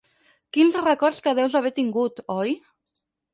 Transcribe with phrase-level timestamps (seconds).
[0.55, 2.57] Quins records que deus haver tingut, oi?